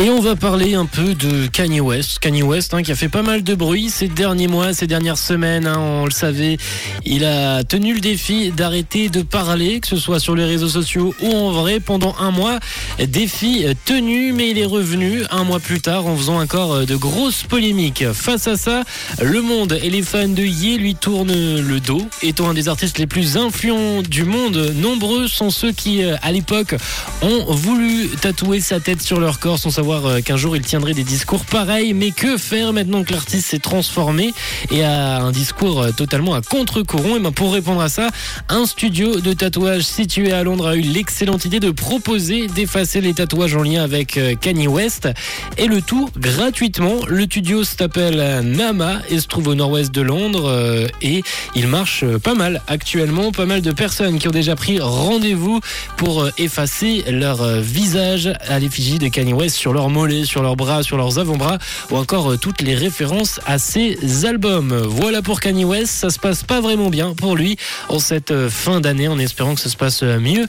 [0.00, 2.20] Et on va parler un peu de Kanye West.
[2.20, 5.18] Kanye West hein, qui a fait pas mal de bruit ces derniers mois, ces dernières
[5.18, 5.66] semaines.
[5.66, 6.56] hein, on le savait,
[7.04, 11.16] il a tenu le défi d'arrêter de parler, que ce soit sur les réseaux sociaux
[11.20, 12.60] ou en vrai, pendant un mois.
[13.08, 17.42] Défi tenu, mais il est revenu un mois plus tard en faisant encore de grosses
[17.42, 18.04] polémiques.
[18.12, 18.84] Face à ça,
[19.20, 22.06] le monde et les fans de Ye lui tournent le dos.
[22.22, 26.30] Étant un des artistes les plus influents du monde, nombreux sont ceux qui, euh, à
[26.30, 26.76] l'époque,
[27.20, 30.94] ont voulu tatouer sa tête sur leur corps sans savoir euh, qu'un jour il tiendrait
[30.94, 31.94] des discours pareils.
[31.94, 34.32] Mais que faire maintenant que l'artiste s'est transformé
[34.70, 37.16] et a un discours euh, totalement à contre-courant?
[37.16, 38.08] Et ben pour répondre à ça,
[38.48, 43.14] un studio de tatouage situé à Londres a eu l'excellente idée de proposer d'effacer les
[43.14, 45.08] tatouages en lien avec euh, Kanye West
[45.56, 46.96] et le tout gratuitement.
[47.06, 51.22] Le studio s'appelle Nama et se trouve au nord-ouest de Londres et
[51.54, 53.32] il marche pas mal actuellement.
[53.32, 55.60] Pas mal de personnes qui ont déjà pris rendez-vous
[55.96, 60.82] pour effacer leur visage à l'effigie de Kanye West sur leurs mollets, sur leurs bras,
[60.82, 61.58] sur leurs avant-bras
[61.90, 64.76] ou encore euh, toutes les références à ses albums.
[64.76, 67.56] Voilà pour Kanye West, ça se passe pas vraiment bien pour lui
[67.88, 70.46] en cette euh, fin d'année en espérant que ça se passe euh, mieux.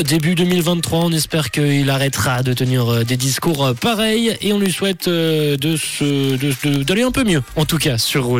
[0.00, 5.06] Début 2023, on espère qu'il arrêtera de tenir des discours pareils et on lui souhaite
[5.06, 8.32] euh, de d'aller un peu mieux, en tout cas, sur Rouge.